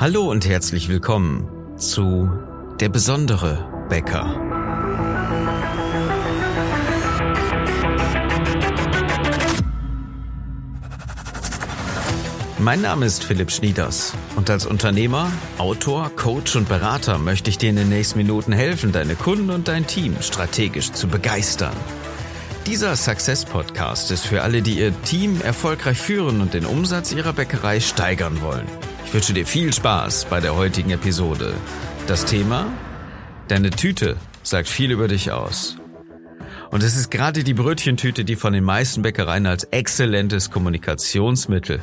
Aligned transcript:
Hallo 0.00 0.30
und 0.30 0.46
herzlich 0.46 0.88
willkommen 0.88 1.76
zu 1.76 2.30
Der 2.78 2.88
besondere 2.88 3.86
Bäcker. 3.88 4.26
Mein 12.60 12.80
Name 12.80 13.06
ist 13.06 13.24
Philipp 13.24 13.50
Schnieders 13.50 14.14
und 14.36 14.48
als 14.50 14.66
Unternehmer, 14.66 15.32
Autor, 15.58 16.12
Coach 16.14 16.54
und 16.54 16.68
Berater 16.68 17.18
möchte 17.18 17.50
ich 17.50 17.58
dir 17.58 17.70
in 17.70 17.76
den 17.76 17.88
nächsten 17.88 18.18
Minuten 18.18 18.52
helfen, 18.52 18.92
deine 18.92 19.16
Kunden 19.16 19.50
und 19.50 19.66
dein 19.66 19.88
Team 19.88 20.14
strategisch 20.20 20.92
zu 20.92 21.08
begeistern. 21.08 21.74
Dieser 22.66 22.94
Success 22.94 23.44
Podcast 23.44 24.12
ist 24.12 24.28
für 24.28 24.42
alle, 24.42 24.62
die 24.62 24.78
ihr 24.78 24.92
Team 25.02 25.40
erfolgreich 25.40 25.98
führen 25.98 26.40
und 26.40 26.54
den 26.54 26.66
Umsatz 26.66 27.10
ihrer 27.10 27.32
Bäckerei 27.32 27.80
steigern 27.80 28.40
wollen. 28.42 28.68
Ich 29.08 29.14
wünsche 29.14 29.32
dir 29.32 29.46
viel 29.46 29.72
Spaß 29.72 30.26
bei 30.26 30.38
der 30.38 30.54
heutigen 30.54 30.90
Episode. 30.90 31.54
Das 32.06 32.26
Thema? 32.26 32.70
Deine 33.48 33.70
Tüte 33.70 34.18
sagt 34.42 34.68
viel 34.68 34.90
über 34.90 35.08
dich 35.08 35.32
aus. 35.32 35.78
Und 36.70 36.82
es 36.82 36.94
ist 36.94 37.10
gerade 37.10 37.42
die 37.42 37.54
Brötchentüte, 37.54 38.26
die 38.26 38.36
von 38.36 38.52
den 38.52 38.64
meisten 38.64 39.00
Bäckereien 39.00 39.46
als 39.46 39.64
exzellentes 39.64 40.50
Kommunikationsmittel 40.50 41.82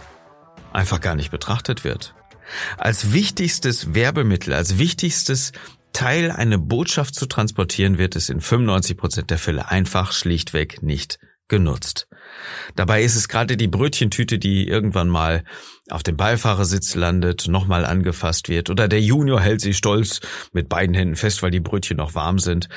einfach 0.71 1.01
gar 1.01 1.15
nicht 1.15 1.31
betrachtet 1.31 1.83
wird. 1.83 2.13
Als 2.77 3.11
wichtigstes 3.11 3.95
Werbemittel, 3.95 4.53
als 4.53 4.77
wichtigstes 4.77 5.51
Teil 5.93 6.29
eine 6.29 6.59
Botschaft 6.59 7.15
zu 7.15 7.25
transportieren, 7.25 7.97
wird 7.97 8.15
es 8.15 8.29
in 8.29 8.39
95 8.39 8.97
Prozent 8.97 9.31
der 9.31 9.39
Fälle 9.39 9.71
einfach 9.71 10.11
schlichtweg 10.11 10.83
nicht 10.83 11.17
genutzt. 11.47 12.07
Dabei 12.75 13.01
ist 13.01 13.15
es 13.15 13.27
gerade 13.27 13.57
die 13.57 13.67
Brötchentüte, 13.67 14.37
die 14.37 14.67
irgendwann 14.67 15.09
mal 15.09 15.43
auf 15.89 16.01
dem 16.01 16.17
Beifahrersitz 16.17 16.95
landet, 16.95 17.47
nochmal 17.47 17.85
angefasst 17.85 18.49
wird 18.49 18.71
oder 18.71 18.87
der 18.87 19.01
Junior 19.01 19.39
hält 19.39 19.61
sie 19.61 19.75
stolz 19.75 20.19
mit 20.51 20.67
beiden 20.67 20.95
Händen 20.95 21.15
fest, 21.15 21.43
weil 21.43 21.51
die 21.51 21.59
Brötchen 21.59 21.97
noch 21.97 22.15
warm 22.15 22.39
sind. 22.39 22.69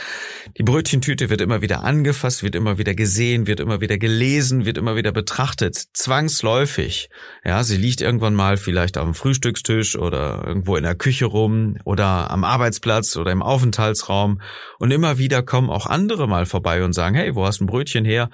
Die 0.59 0.63
Brötchentüte 0.63 1.31
wird 1.31 1.41
immer 1.41 1.63
wieder 1.63 1.85
angefasst, 1.85 2.43
wird 2.43 2.55
immer 2.55 2.77
wieder 2.77 2.95
gesehen, 2.95 3.47
wird 3.47 3.61
immer 3.61 3.81
wieder 3.81 3.97
gelesen, 3.97 4.67
wird 4.67 4.77
immer 4.77 4.95
wieder 4.95 5.13
betrachtet, 5.13 5.83
zwangsläufig. 5.95 7.09
Ja, 7.45 7.65
sie 7.65 7.79
liegt 7.79 8.03
irgendwann 8.03 8.35
mal 8.35 8.59
vielleicht 8.59 8.99
auf 8.99 9.05
dem 9.05 9.15
Frühstückstisch 9.15 9.97
oder 9.97 10.45
irgendwo 10.47 10.77
in 10.77 10.83
der 10.83 10.95
Küche 10.95 11.25
rum 11.25 11.79
oder 11.85 12.31
am 12.31 12.45
Arbeitsplatz 12.45 13.17
oder 13.17 13.33
im 13.33 13.43
Aufenthaltsraum 13.43 14.43
und 14.79 14.91
immer 14.91 15.17
wieder 15.17 15.43
kommen 15.43 15.71
auch 15.71 15.87
andere 15.87 16.29
mal 16.29 16.45
vorbei 16.45 16.85
und 16.85 16.93
sagen, 16.93 17.17
hey, 17.17 17.35
wo 17.35 17.47
hast 17.47 17.61
du 17.61 17.65
ein 17.65 17.69
Brötchen 17.69 18.05
her? 18.05 18.29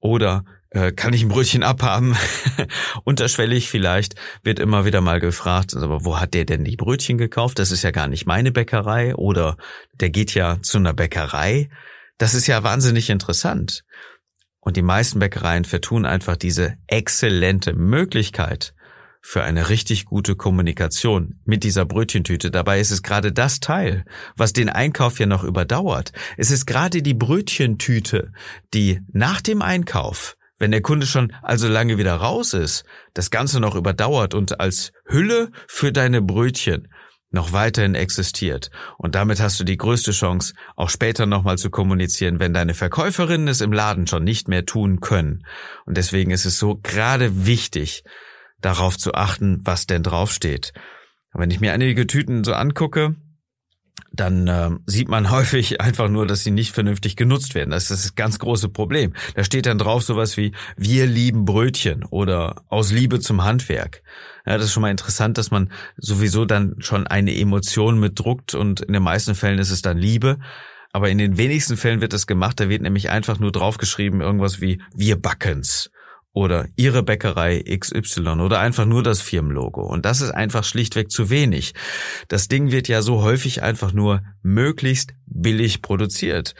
Oder 0.00 0.44
äh, 0.74 0.92
kann 0.92 1.12
ich 1.12 1.22
ein 1.22 1.28
Brötchen 1.28 1.62
abhaben? 1.62 2.16
Unterschwellig 3.04 3.70
vielleicht 3.70 4.16
wird 4.42 4.58
immer 4.58 4.84
wieder 4.84 5.00
mal 5.00 5.20
gefragt, 5.20 5.74
aber 5.74 6.04
wo 6.04 6.20
hat 6.20 6.34
der 6.34 6.44
denn 6.44 6.64
die 6.64 6.76
Brötchen 6.76 7.16
gekauft? 7.16 7.58
Das 7.58 7.70
ist 7.70 7.82
ja 7.82 7.90
gar 7.90 8.08
nicht 8.08 8.26
meine 8.26 8.52
Bäckerei 8.52 9.14
oder 9.14 9.56
der 9.94 10.10
geht 10.10 10.34
ja 10.34 10.60
zu 10.62 10.78
einer 10.78 10.92
Bäckerei. 10.92 11.70
Das 12.18 12.34
ist 12.34 12.46
ja 12.46 12.62
wahnsinnig 12.62 13.08
interessant. 13.08 13.84
Und 14.60 14.76
die 14.76 14.82
meisten 14.82 15.18
Bäckereien 15.18 15.64
vertun 15.64 16.06
einfach 16.06 16.36
diese 16.36 16.74
exzellente 16.86 17.74
Möglichkeit 17.74 18.74
für 19.20 19.42
eine 19.42 19.68
richtig 19.68 20.04
gute 20.04 20.36
Kommunikation 20.36 21.40
mit 21.44 21.64
dieser 21.64 21.84
Brötchentüte. 21.86 22.50
Dabei 22.50 22.80
ist 22.80 22.90
es 22.90 23.02
gerade 23.02 23.32
das 23.32 23.60
Teil, 23.60 24.04
was 24.36 24.52
den 24.52 24.68
Einkauf 24.68 25.18
ja 25.18 25.26
noch 25.26 25.44
überdauert. 25.44 26.12
Es 26.36 26.50
ist 26.50 26.66
gerade 26.66 27.00
die 27.00 27.14
Brötchentüte, 27.14 28.32
die 28.74 29.00
nach 29.12 29.40
dem 29.40 29.62
Einkauf 29.62 30.36
wenn 30.58 30.70
der 30.70 30.82
Kunde 30.82 31.06
schon 31.06 31.32
also 31.42 31.68
lange 31.68 31.98
wieder 31.98 32.14
raus 32.14 32.54
ist, 32.54 32.84
das 33.12 33.30
Ganze 33.30 33.60
noch 33.60 33.74
überdauert 33.74 34.34
und 34.34 34.60
als 34.60 34.92
Hülle 35.06 35.50
für 35.66 35.92
deine 35.92 36.22
Brötchen 36.22 36.88
noch 37.30 37.52
weiterhin 37.52 37.94
existiert. 37.94 38.70
Und 38.96 39.14
damit 39.16 39.40
hast 39.40 39.58
du 39.58 39.64
die 39.64 39.76
größte 39.76 40.12
Chance, 40.12 40.54
auch 40.76 40.88
später 40.88 41.26
nochmal 41.26 41.58
zu 41.58 41.68
kommunizieren, 41.68 42.38
wenn 42.38 42.54
deine 42.54 42.74
Verkäuferinnen 42.74 43.48
es 43.48 43.60
im 43.60 43.72
Laden 43.72 44.06
schon 44.06 44.24
nicht 44.24 44.48
mehr 44.48 44.64
tun 44.64 45.00
können. 45.00 45.44
Und 45.84 45.96
deswegen 45.96 46.30
ist 46.30 46.46
es 46.46 46.58
so 46.58 46.76
gerade 46.76 47.44
wichtig, 47.44 48.04
darauf 48.60 48.96
zu 48.96 49.14
achten, 49.14 49.60
was 49.64 49.86
denn 49.86 50.02
draufsteht. 50.02 50.72
Wenn 51.32 51.50
ich 51.50 51.60
mir 51.60 51.72
einige 51.72 52.06
Tüten 52.06 52.44
so 52.44 52.54
angucke, 52.54 53.16
dann 54.14 54.48
äh, 54.48 54.70
sieht 54.86 55.08
man 55.08 55.30
häufig 55.32 55.80
einfach 55.80 56.08
nur, 56.08 56.26
dass 56.26 56.44
sie 56.44 56.50
nicht 56.50 56.72
vernünftig 56.72 57.16
genutzt 57.16 57.54
werden. 57.54 57.70
Das 57.70 57.90
ist 57.90 58.04
das 58.04 58.14
ganz 58.14 58.38
große 58.38 58.68
Problem. 58.68 59.14
Da 59.34 59.44
steht 59.44 59.66
dann 59.66 59.78
drauf 59.78 60.02
sowas 60.02 60.36
wie 60.36 60.52
wir 60.76 61.06
lieben 61.06 61.44
Brötchen 61.44 62.04
oder 62.04 62.62
aus 62.68 62.92
Liebe 62.92 63.20
zum 63.20 63.44
Handwerk. 63.44 64.02
Ja, 64.46 64.56
das 64.56 64.66
ist 64.66 64.72
schon 64.72 64.82
mal 64.82 64.90
interessant, 64.90 65.38
dass 65.38 65.50
man 65.50 65.70
sowieso 65.96 66.44
dann 66.44 66.76
schon 66.78 67.06
eine 67.06 67.36
Emotion 67.36 67.98
mitdruckt 67.98 68.54
und 68.54 68.80
in 68.80 68.92
den 68.92 69.02
meisten 69.02 69.34
Fällen 69.34 69.58
ist 69.58 69.70
es 69.70 69.82
dann 69.82 69.98
Liebe. 69.98 70.38
Aber 70.92 71.10
in 71.10 71.18
den 71.18 71.36
wenigsten 71.36 71.76
Fällen 71.76 72.00
wird 72.00 72.12
das 72.12 72.28
gemacht. 72.28 72.60
Da 72.60 72.68
wird 72.68 72.82
nämlich 72.82 73.10
einfach 73.10 73.40
nur 73.40 73.50
draufgeschrieben 73.50 74.20
irgendwas 74.20 74.60
wie 74.60 74.80
wir 74.94 75.20
backen's 75.20 75.90
oder 76.34 76.66
Ihre 76.76 77.02
Bäckerei 77.02 77.62
XY 77.62 78.40
oder 78.40 78.58
einfach 78.60 78.84
nur 78.84 79.02
das 79.02 79.22
Firmenlogo. 79.22 79.82
Und 79.82 80.04
das 80.04 80.20
ist 80.20 80.32
einfach 80.32 80.64
schlichtweg 80.64 81.10
zu 81.10 81.30
wenig. 81.30 81.72
Das 82.28 82.48
Ding 82.48 82.70
wird 82.70 82.88
ja 82.88 83.00
so 83.00 83.22
häufig 83.22 83.62
einfach 83.62 83.92
nur 83.92 84.22
möglichst 84.42 85.14
billig 85.26 85.80
produziert. 85.80 86.54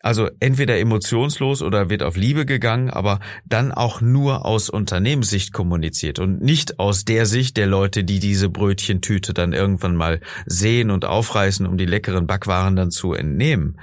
Also 0.00 0.28
entweder 0.40 0.80
emotionslos 0.80 1.62
oder 1.62 1.88
wird 1.88 2.02
auf 2.02 2.16
Liebe 2.16 2.44
gegangen, 2.44 2.90
aber 2.90 3.20
dann 3.46 3.70
auch 3.70 4.00
nur 4.00 4.44
aus 4.44 4.68
Unternehmenssicht 4.68 5.52
kommuniziert 5.52 6.18
und 6.18 6.42
nicht 6.42 6.80
aus 6.80 7.04
der 7.04 7.24
Sicht 7.24 7.56
der 7.56 7.68
Leute, 7.68 8.02
die 8.02 8.18
diese 8.18 8.48
Brötchentüte 8.48 9.32
dann 9.32 9.52
irgendwann 9.52 9.94
mal 9.94 10.20
sehen 10.44 10.90
und 10.90 11.04
aufreißen, 11.04 11.68
um 11.68 11.78
die 11.78 11.86
leckeren 11.86 12.26
Backwaren 12.26 12.74
dann 12.74 12.90
zu 12.90 13.14
entnehmen. 13.14 13.78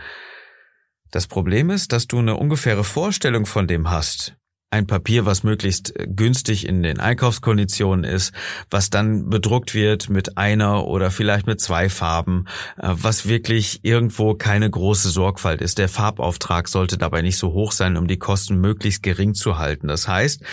Das 1.10 1.28
Problem 1.28 1.70
ist, 1.70 1.94
dass 1.94 2.08
du 2.08 2.20
eine 2.20 2.36
ungefähre 2.36 2.84
Vorstellung 2.84 3.46
von 3.46 3.68
dem 3.68 3.90
hast, 3.90 4.36
ein 4.72 4.86
Papier, 4.86 5.26
was 5.26 5.44
möglichst 5.44 5.94
günstig 6.08 6.68
in 6.68 6.84
den 6.84 7.00
Einkaufskonditionen 7.00 8.04
ist, 8.04 8.34
was 8.70 8.90
dann 8.90 9.30
bedruckt 9.30 9.74
wird 9.74 10.10
mit 10.10 10.38
einer 10.38 10.86
oder 10.86 11.10
vielleicht 11.10 11.48
mit 11.48 11.60
zwei 11.60 11.90
Farben, 11.90 12.46
äh, 12.78 12.90
was 12.92 13.28
wirklich 13.28 13.80
irgendwo 13.84 14.36
keine 14.36 14.70
große 14.70 15.10
Sorgfalt 15.10 15.62
ist. 15.62 15.80
Der 15.80 15.90
Farbauftrag 15.90 16.68
sollte 16.68 16.98
dabei 16.98 17.22
nicht 17.22 17.38
so 17.38 17.54
hoch 17.54 17.72
sein, 17.72 17.98
um 17.98 18.08
die 18.08 18.20
Kosten 18.20 18.62
möglichst 18.62 19.02
gering 19.02 19.34
zu 19.34 19.58
halten. 19.58 19.88
Das 19.88 20.08
heißt, 20.08 20.44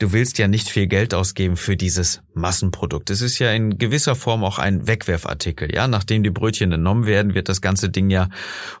du 0.00 0.12
willst 0.12 0.38
ja 0.38 0.48
nicht 0.48 0.68
viel 0.68 0.88
Geld 0.88 1.14
ausgeben 1.14 1.56
für 1.56 1.76
dieses 1.76 2.20
Massenprodukt. 2.34 3.10
Es 3.10 3.20
ist 3.20 3.38
ja 3.38 3.52
in 3.52 3.78
gewisser 3.78 4.16
Form 4.16 4.42
auch 4.42 4.58
ein 4.58 4.88
Wegwerfartikel. 4.88 5.72
Ja, 5.72 5.86
nachdem 5.86 6.24
die 6.24 6.30
Brötchen 6.30 6.72
entnommen 6.72 7.06
werden, 7.06 7.34
wird 7.34 7.48
das 7.48 7.60
ganze 7.60 7.90
Ding 7.90 8.10
ja 8.10 8.28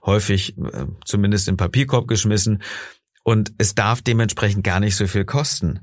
häufig 0.04 0.58
äh, 0.58 0.86
zumindest 1.04 1.46
im 1.46 1.56
Papierkorb 1.56 2.08
geschmissen 2.08 2.62
und 3.22 3.52
es 3.58 3.74
darf 3.74 4.02
dementsprechend 4.02 4.64
gar 4.64 4.80
nicht 4.80 4.96
so 4.96 5.06
viel 5.06 5.24
kosten. 5.24 5.80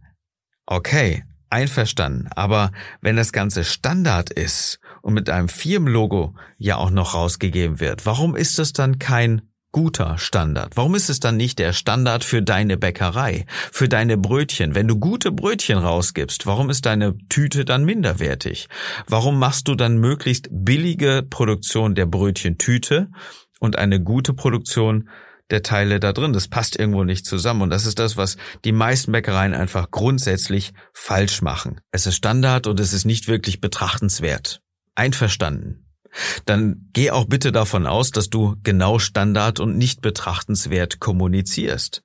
Okay, 0.66 1.24
einverstanden. 1.50 2.28
Aber 2.36 2.72
wenn 3.02 3.16
das 3.16 3.32
Ganze 3.32 3.64
Standard 3.64 4.30
ist 4.30 4.80
und 5.02 5.14
mit 5.14 5.30
einem 5.30 5.50
Firmenlogo 5.50 6.36
ja 6.58 6.78
auch 6.78 6.92
noch 6.92 7.14
rausgegeben 7.14 7.80
wird, 7.80 8.06
warum 8.06 8.36
ist 8.36 8.60
das 8.60 8.74
dann 8.74 9.00
kein 9.00 9.42
guter 9.72 10.18
Standard? 10.18 10.78
Warum 10.78 10.96
ist 10.96 11.10
es 11.10 11.20
dann 11.20 11.38
nicht 11.38 11.60
der 11.60 11.74
Standard 11.74 12.24
für 12.24 12.42
deine 12.42 12.78
Bäckerei, 12.78 13.46
für 13.72 13.88
deine 13.88 14.18
Brötchen? 14.18 14.74
Wenn 14.74 14.88
du 14.88 14.98
gute 14.98 15.32
Brötchen 15.32 15.78
rausgibst, 15.78 16.46
warum 16.48 16.70
ist 16.70 16.86
deine 16.86 17.18
Tüte 17.30 17.66
dann 17.66 17.86
minderwertig? 17.86 18.68
Warum 19.08 19.38
machst 19.38 19.68
du 19.68 19.76
dann 19.76 20.00
möglichst 20.00 20.48
billige 20.52 21.24
Produktion 21.28 21.94
der 21.94 22.08
Brötchentüte 22.08 23.10
und 23.60 23.78
eine 23.78 24.02
gute 24.02 24.34
Produktion 24.34 25.10
der 25.52 25.64
Teile 25.64 26.00
da 26.00 26.14
drin. 26.14 26.34
Das 26.34 26.48
passt 26.48 26.78
irgendwo 26.78 27.04
nicht 27.04 27.26
zusammen. 27.26 27.62
Und 27.62 27.70
das 27.70 27.86
ist 27.86 28.00
das, 28.00 28.18
was 28.18 28.38
die 28.66 28.72
meisten 28.72 29.12
Bäckereien 29.12 29.54
einfach 29.54 29.92
grundsätzlich 29.92 30.74
falsch 30.94 31.42
machen. 31.42 31.82
Es 31.92 32.06
ist 32.06 32.16
Standard 32.16 32.68
und 32.68 32.80
es 32.80 32.94
ist 32.94 33.06
nicht 33.06 33.28
wirklich 33.28 33.62
betrachtenswert. 33.62 34.62
Einverstanden. 34.96 35.86
Dann 36.46 36.90
geh 36.94 37.12
auch 37.12 37.26
bitte 37.26 37.52
davon 37.52 37.86
aus, 37.86 38.12
dass 38.12 38.30
du 38.30 38.56
genau 38.64 39.00
Standard 39.00 39.60
und 39.60 39.78
nicht 39.78 40.02
betrachtenswert 40.02 41.00
kommunizierst. 41.00 42.04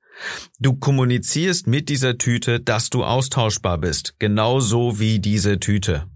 Du 0.60 0.74
kommunizierst 0.74 1.66
mit 1.66 1.88
dieser 1.88 2.18
Tüte, 2.18 2.60
dass 2.60 2.90
du 2.90 3.02
austauschbar 3.04 3.78
bist, 3.78 4.14
genauso 4.18 5.00
wie 5.00 5.18
diese 5.18 5.58
Tüte 5.58 6.06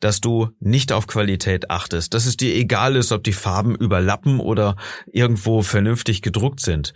dass 0.00 0.20
du 0.20 0.50
nicht 0.60 0.92
auf 0.92 1.06
Qualität 1.06 1.70
achtest, 1.70 2.14
dass 2.14 2.26
es 2.26 2.36
dir 2.36 2.54
egal 2.54 2.96
ist, 2.96 3.12
ob 3.12 3.24
die 3.24 3.32
Farben 3.32 3.74
überlappen 3.74 4.40
oder 4.40 4.76
irgendwo 5.12 5.62
vernünftig 5.62 6.22
gedruckt 6.22 6.60
sind, 6.60 6.94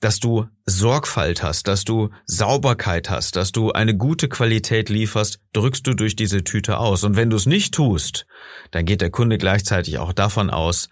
dass 0.00 0.20
du 0.20 0.46
Sorgfalt 0.66 1.42
hast, 1.42 1.66
dass 1.66 1.84
du 1.84 2.10
Sauberkeit 2.26 3.08
hast, 3.08 3.36
dass 3.36 3.52
du 3.52 3.72
eine 3.72 3.96
gute 3.96 4.28
Qualität 4.28 4.90
lieferst, 4.90 5.40
drückst 5.54 5.86
du 5.86 5.94
durch 5.94 6.14
diese 6.14 6.44
Tüte 6.44 6.78
aus. 6.78 7.04
Und 7.04 7.16
wenn 7.16 7.30
du 7.30 7.36
es 7.36 7.46
nicht 7.46 7.72
tust, 7.72 8.26
dann 8.70 8.84
geht 8.84 9.00
der 9.00 9.10
Kunde 9.10 9.38
gleichzeitig 9.38 9.98
auch 9.98 10.12
davon 10.12 10.50
aus, 10.50 10.90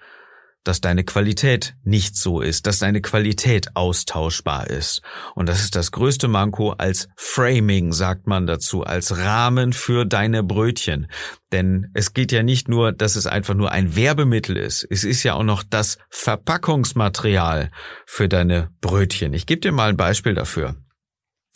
dass 0.64 0.80
deine 0.80 1.04
Qualität 1.04 1.74
nicht 1.84 2.16
so 2.16 2.40
ist, 2.40 2.66
dass 2.66 2.78
deine 2.78 3.00
Qualität 3.00 3.74
austauschbar 3.74 4.68
ist. 4.68 5.02
Und 5.34 5.48
das 5.48 5.60
ist 5.60 5.74
das 5.74 5.90
größte 5.90 6.28
Manko 6.28 6.70
als 6.70 7.08
Framing, 7.16 7.92
sagt 7.92 8.26
man 8.26 8.46
dazu, 8.46 8.84
als 8.84 9.18
Rahmen 9.18 9.72
für 9.72 10.04
deine 10.06 10.42
Brötchen. 10.42 11.08
Denn 11.50 11.90
es 11.94 12.14
geht 12.14 12.32
ja 12.32 12.42
nicht 12.42 12.68
nur, 12.68 12.92
dass 12.92 13.16
es 13.16 13.26
einfach 13.26 13.54
nur 13.54 13.72
ein 13.72 13.96
Werbemittel 13.96 14.56
ist, 14.56 14.86
es 14.88 15.04
ist 15.04 15.22
ja 15.22 15.34
auch 15.34 15.42
noch 15.42 15.62
das 15.62 15.98
Verpackungsmaterial 16.10 17.70
für 18.06 18.28
deine 18.28 18.70
Brötchen. 18.80 19.34
Ich 19.34 19.46
gebe 19.46 19.60
dir 19.60 19.72
mal 19.72 19.88
ein 19.88 19.96
Beispiel 19.96 20.34
dafür. 20.34 20.76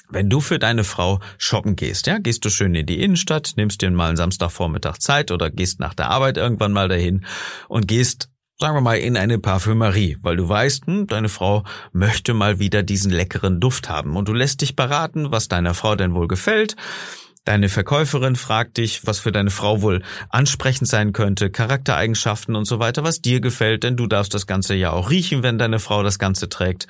Wenn 0.09 0.31
du 0.31 0.41
für 0.41 0.59
deine 0.59 0.85
Frau 0.85 1.21
shoppen 1.37 1.75
gehst, 1.75 2.07
ja, 2.07 2.19
gehst 2.19 2.45
du 2.45 2.51
schön 2.51 2.75
in 2.75 2.87
die 2.87 3.03
Innenstadt, 3.03 3.55
nimmst 3.57 3.83
dir 3.83 3.91
mal 3.91 4.09
einen 4.09 4.17
Samstagvormittag 4.17 4.99
Zeit 4.99 5.33
oder 5.33 5.51
gehst 5.51 5.81
nach 5.81 5.95
der 5.95 6.11
Arbeit 6.11 6.37
irgendwann 6.37 6.73
mal 6.73 6.89
dahin 6.89 7.27
und 7.69 7.89
gehst 7.89 8.31
sagen 8.59 8.75
wir 8.75 8.81
mal, 8.81 8.99
in 8.99 9.17
eine 9.17 9.39
Parfümerie, 9.39 10.17
weil 10.23 10.37
du 10.37 10.49
weißt, 10.49 10.87
hm, 10.87 11.07
deine 11.07 11.29
Frau 11.29 11.65
möchte 11.93 12.33
mal 12.33 12.59
wieder 12.59 12.83
diesen 12.83 13.11
leckeren 13.11 13.61
Duft 13.61 13.89
haben 13.89 14.17
und 14.17 14.29
du 14.29 14.33
lässt 14.33 14.63
dich 14.63 14.77
beraten, 14.77 15.31
was 15.31 15.49
deiner 15.49 15.75
Frau 15.75 15.95
denn 15.95 16.15
wohl 16.15 16.29
gefällt. 16.29 16.77
Deine 17.45 17.69
Verkäuferin 17.69 18.35
fragt 18.35 18.79
dich, 18.79 19.07
was 19.07 19.21
für 19.21 19.31
deine 19.31 19.51
Frau 19.51 19.81
wohl 19.81 20.03
ansprechend 20.31 20.89
sein 20.89 21.13
könnte, 21.13 21.49
Charaktereigenschaften 21.51 22.57
und 22.57 22.65
so 22.65 22.81
weiter, 22.81 23.05
was 23.05 23.21
dir 23.21 23.41
gefällt, 23.41 23.85
denn 23.85 23.97
du 23.97 24.07
darfst 24.07 24.35
das 24.35 24.47
Ganze 24.49 24.75
ja 24.75 24.91
auch 24.91 25.11
riechen, 25.11 25.43
wenn 25.45 25.59
deine 25.59 25.79
Frau 25.79 26.03
das 26.03 26.19
Ganze 26.19 26.49
trägt. 26.49 26.89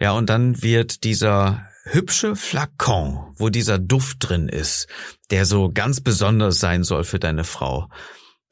Ja, 0.00 0.12
und 0.12 0.30
dann 0.30 0.62
wird 0.62 1.04
dieser 1.04 1.66
hübsche 1.84 2.34
Flakon, 2.34 3.20
wo 3.36 3.50
dieser 3.50 3.78
Duft 3.78 4.16
drin 4.20 4.48
ist, 4.48 4.88
der 5.30 5.44
so 5.44 5.70
ganz 5.72 6.00
besonders 6.00 6.58
sein 6.58 6.82
soll 6.82 7.04
für 7.04 7.20
deine 7.20 7.44
Frau. 7.44 7.88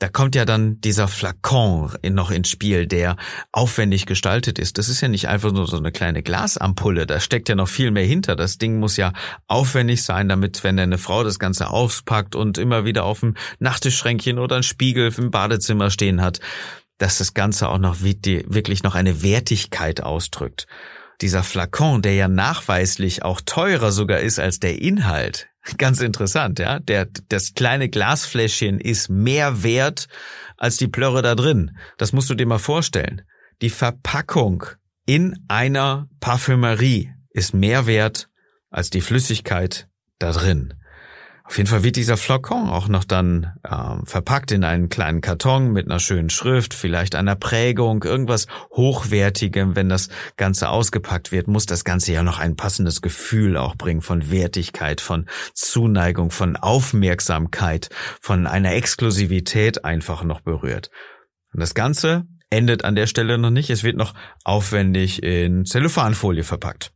Da 0.02 0.08
kommt 0.08 0.34
ja 0.34 0.44
dann 0.44 0.81
dieser 0.81 1.06
Flakon 1.06 1.93
noch 2.02 2.32
ins 2.32 2.49
Spiel, 2.49 2.88
der 2.88 3.14
aufwendig 3.52 4.04
gestaltet 4.04 4.58
ist. 4.58 4.76
Das 4.76 4.88
ist 4.88 5.00
ja 5.00 5.06
nicht 5.06 5.28
einfach 5.28 5.52
nur 5.52 5.69
so 5.69 5.76
eine 5.76 5.93
kleine 5.93 6.25
Glasampulle, 6.25 7.06
da 7.06 7.20
steckt 7.20 7.49
ja 7.49 7.54
noch 7.54 7.69
viel 7.69 7.93
mehr 7.93 8.04
hinter. 8.04 8.34
Das 8.34 8.58
Ding 8.58 8.81
muss 8.81 8.96
ja 8.96 9.12
aufwendig 9.46 10.02
sein, 10.02 10.28
damit, 10.28 10.64
wenn 10.64 10.76
deine 10.76 10.99
Frau 10.99 11.22
das 11.22 11.38
Ganze 11.38 11.70
auspackt 11.70 12.34
und 12.34 12.58
immer 12.58 12.84
wieder 12.84 13.04
auf 13.04 13.20
dem 13.20 13.34
Nachttischschränkchen 13.60 14.40
oder 14.40 14.56
ein 14.56 14.64
Spiegel 14.64 15.14
im 15.16 15.31
Badezimmer 15.31 15.88
stehen 15.88 16.20
hat, 16.20 16.40
dass 16.99 17.19
das 17.19 17.32
Ganze 17.32 17.69
auch 17.69 17.78
noch 17.78 18.00
wirklich 18.00 18.82
noch 18.82 18.96
eine 18.96 19.22
Wertigkeit 19.22 20.02
ausdrückt 20.02 20.66
dieser 21.20 21.44
Flakon, 21.44 22.02
der 22.02 22.14
ja 22.14 22.26
nachweislich 22.26 23.22
auch 23.22 23.40
teurer 23.40 23.93
sogar 23.93 24.19
ist 24.19 24.40
als 24.40 24.58
der 24.58 24.82
Inhalt. 24.82 25.51
Ganz 25.79 26.00
interessant, 26.00 26.59
ja. 26.59 26.79
Der, 26.79 27.09
das 27.29 27.55
kleine 27.55 27.88
Glasfläschchen 27.88 28.81
ist 28.81 29.09
mehr 29.09 29.62
wert 29.62 30.09
als 30.56 30.76
die 30.76 30.88
Plörre 30.88 31.23
da 31.23 31.35
drin. 31.35 31.76
Das 31.99 32.12
musst 32.12 32.31
du 32.31 32.35
dir 32.35 32.47
mal 32.47 32.59
vorstellen. 32.59 33.23
Die 33.61 33.70
Verpackung 33.70 34.64
in 35.06 35.37
einer 35.49 36.09
Parfümerie 36.20 37.12
ist 37.31 37.55
mehr 37.55 37.87
wert 37.87 38.29
als 38.70 38.91
die 38.91 39.00
Flüssigkeit 39.00 39.88
da 40.19 40.32
drin. 40.32 40.75
Auf 41.52 41.58
jeden 41.58 41.69
Fall 41.69 41.84
wird 41.84 41.96
dieser 41.96 42.16
Flakon 42.16 42.70
auch 42.70 42.88
noch 42.88 43.04
dann 43.04 43.52
äh, 43.62 44.06
verpackt 44.06 44.52
in 44.52 44.64
einen 44.64 44.88
kleinen 44.88 45.20
Karton 45.20 45.70
mit 45.70 45.84
einer 45.84 46.00
schönen 46.00 46.31
Schrift, 46.31 46.72
vielleicht 46.72 47.14
einer 47.14 47.37
Prägung, 47.37 48.02
irgendwas 48.04 48.46
Hochwertigem. 48.70 49.76
Wenn 49.76 49.90
das 49.90 50.08
Ganze 50.38 50.70
ausgepackt 50.70 51.31
wird, 51.31 51.49
muss 51.49 51.66
das 51.66 51.84
Ganze 51.84 52.14
ja 52.14 52.22
noch 52.22 52.38
ein 52.38 52.56
passendes 52.56 53.02
Gefühl 53.02 53.58
auch 53.58 53.76
bringen 53.76 54.00
von 54.00 54.31
Wertigkeit, 54.31 55.02
von 55.02 55.26
Zuneigung, 55.52 56.31
von 56.31 56.56
Aufmerksamkeit, 56.56 57.90
von 58.22 58.46
einer 58.46 58.72
Exklusivität 58.72 59.84
einfach 59.84 60.25
noch 60.25 60.40
berührt. 60.40 60.90
Und 61.52 61.60
das 61.60 61.75
Ganze 61.75 62.25
endet 62.49 62.82
an 62.82 62.94
der 62.94 63.06
Stelle 63.06 63.37
noch 63.37 63.50
nicht. 63.50 63.69
Es 63.69 63.84
wird 63.84 63.99
noch 63.99 64.14
aufwendig 64.43 65.22
in 65.22 65.66
Zellophanfolie 65.66 66.44
verpackt. 66.44 66.93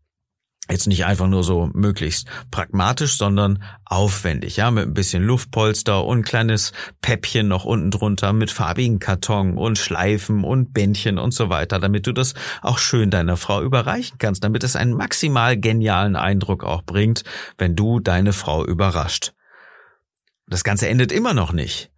Jetzt 0.68 0.88
nicht 0.88 1.04
einfach 1.04 1.28
nur 1.28 1.44
so 1.44 1.70
möglichst 1.74 2.26
pragmatisch, 2.50 3.16
sondern 3.16 3.62
aufwendig, 3.84 4.56
ja, 4.56 4.72
mit 4.72 4.84
ein 4.84 4.94
bisschen 4.94 5.22
Luftpolster 5.22 6.04
und 6.04 6.18
ein 6.18 6.24
kleines 6.24 6.72
Päppchen 7.00 7.46
noch 7.46 7.64
unten 7.64 7.92
drunter 7.92 8.32
mit 8.32 8.50
farbigen 8.50 8.98
Karton 8.98 9.58
und 9.58 9.78
Schleifen 9.78 10.42
und 10.42 10.72
Bändchen 10.72 11.18
und 11.18 11.32
so 11.32 11.50
weiter, 11.50 11.78
damit 11.78 12.08
du 12.08 12.12
das 12.12 12.34
auch 12.62 12.78
schön 12.78 13.10
deiner 13.10 13.36
Frau 13.36 13.62
überreichen 13.62 14.18
kannst, 14.18 14.42
damit 14.42 14.64
es 14.64 14.74
einen 14.74 14.94
maximal 14.94 15.56
genialen 15.56 16.16
Eindruck 16.16 16.64
auch 16.64 16.82
bringt, 16.82 17.22
wenn 17.58 17.76
du 17.76 18.00
deine 18.00 18.32
Frau 18.32 18.64
überrascht. 18.64 19.34
Das 20.48 20.64
Ganze 20.64 20.88
endet 20.88 21.12
immer 21.12 21.34
noch 21.34 21.52
nicht. 21.52 21.90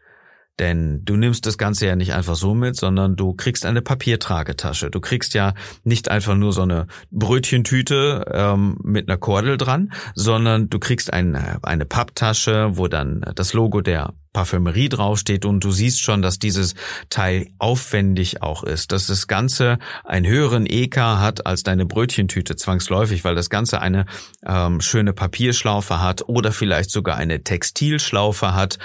Denn 0.59 1.05
du 1.05 1.17
nimmst 1.17 1.47
das 1.47 1.59
Ganze 1.59 1.87
ja 1.87 1.97
nicht 1.97 2.15
einfach 2.15 2.35
so 2.35 2.55
mit, 2.55 2.77
sondern 2.77 3.17
du 3.17 3.35
kriegst 3.35 3.65
eine 3.65 3.83
Papiertragetasche. 3.83 4.91
Du 4.91 5.01
kriegst 5.01 5.35
ja 5.35 5.55
nicht 5.85 6.11
einfach 6.11 6.35
nur 6.35 6.53
so 6.53 6.63
eine 6.63 6.87
Brötchentüte 7.11 8.25
ähm, 8.33 8.79
mit 8.83 9.09
einer 9.09 9.19
Kordel 9.19 9.57
dran, 9.57 9.93
sondern 10.15 10.69
du 10.69 10.79
kriegst 10.79 11.13
eine, 11.13 11.59
eine 11.63 11.85
Papptasche, 11.85 12.71
wo 12.77 12.89
dann 12.89 13.25
das 13.35 13.53
Logo 13.53 13.81
der 13.81 14.15
Parfümerie 14.33 14.89
draufsteht 14.89 15.45
und 15.45 15.65
du 15.65 15.71
siehst 15.71 16.01
schon, 16.01 16.23
dass 16.23 16.39
dieses 16.39 16.75
Teil 17.11 17.49
aufwendig 17.59 18.43
auch 18.43 18.63
ist, 18.63 18.93
dass 18.93 19.07
das 19.07 19.27
Ganze 19.27 19.79
einen 20.05 20.27
höheren 20.27 20.67
EK 20.67 20.97
hat 20.97 21.47
als 21.47 21.63
deine 21.63 21.87
Brötchentüte 21.87 22.57
zwangsläufig, 22.57 23.25
weil 23.25 23.35
das 23.35 23.51
Ganze 23.51 23.81
eine 23.81 24.07
ähm, 24.47 24.81
schöne 24.81 25.13
Papierschlaufe 25.13 26.01
hat 26.01 26.29
oder 26.29 26.53
vielleicht 26.53 26.91
sogar 26.91 27.17
eine 27.17 27.43
Textilschlaufe 27.43 28.55
hat, 28.55 28.79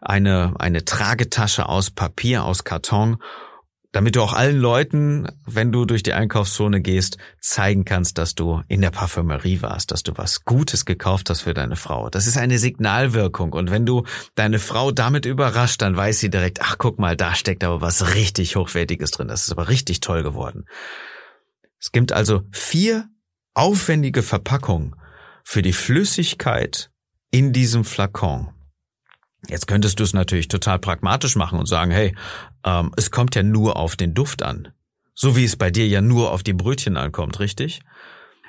eine, 0.00 0.54
eine 0.58 0.84
Tragetasche 0.84 1.68
aus 1.68 1.90
Papier, 1.90 2.44
aus 2.44 2.64
Karton 2.64 3.18
damit 3.92 4.16
du 4.16 4.22
auch 4.22 4.34
allen 4.34 4.58
Leuten, 4.58 5.28
wenn 5.46 5.72
du 5.72 5.84
durch 5.86 6.02
die 6.02 6.12
Einkaufszone 6.12 6.80
gehst, 6.80 7.16
zeigen 7.40 7.84
kannst, 7.84 8.18
dass 8.18 8.34
du 8.34 8.62
in 8.68 8.82
der 8.82 8.90
Parfümerie 8.90 9.62
warst, 9.62 9.90
dass 9.90 10.02
du 10.02 10.12
was 10.16 10.44
Gutes 10.44 10.84
gekauft 10.84 11.30
hast 11.30 11.42
für 11.42 11.54
deine 11.54 11.76
Frau. 11.76 12.10
Das 12.10 12.26
ist 12.26 12.36
eine 12.36 12.58
Signalwirkung 12.58 13.52
und 13.52 13.70
wenn 13.70 13.86
du 13.86 14.04
deine 14.34 14.58
Frau 14.58 14.90
damit 14.90 15.24
überrascht, 15.24 15.80
dann 15.80 15.96
weiß 15.96 16.20
sie 16.20 16.30
direkt, 16.30 16.60
ach 16.60 16.76
guck 16.78 16.98
mal, 16.98 17.16
da 17.16 17.34
steckt 17.34 17.64
aber 17.64 17.80
was 17.80 18.14
richtig 18.14 18.56
Hochwertiges 18.56 19.10
drin, 19.12 19.28
das 19.28 19.44
ist 19.44 19.52
aber 19.52 19.68
richtig 19.68 20.00
toll 20.00 20.22
geworden. 20.22 20.66
Es 21.80 21.92
gibt 21.92 22.12
also 22.12 22.42
vier 22.52 23.08
aufwendige 23.54 24.22
Verpackungen 24.22 24.94
für 25.44 25.62
die 25.62 25.72
Flüssigkeit 25.72 26.90
in 27.30 27.52
diesem 27.52 27.84
Flakon. 27.84 28.50
Jetzt 29.46 29.68
könntest 29.68 30.00
du 30.00 30.04
es 30.04 30.12
natürlich 30.12 30.48
total 30.48 30.78
pragmatisch 30.78 31.36
machen 31.36 31.58
und 31.58 31.66
sagen, 31.66 31.90
hey, 31.90 32.14
ähm, 32.64 32.92
es 32.96 33.10
kommt 33.10 33.34
ja 33.34 33.42
nur 33.42 33.76
auf 33.76 33.94
den 33.96 34.14
Duft 34.14 34.42
an. 34.42 34.68
So 35.14 35.36
wie 35.36 35.44
es 35.44 35.56
bei 35.56 35.70
dir 35.70 35.86
ja 35.86 36.00
nur 36.00 36.32
auf 36.32 36.42
die 36.42 36.52
Brötchen 36.52 36.96
ankommt, 36.96 37.38
richtig? 37.40 37.80